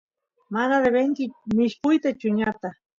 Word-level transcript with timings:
mana 0.53 0.75
debenki 0.85 1.23
mishpuyta 1.55 2.09
chuñuta 2.19 2.67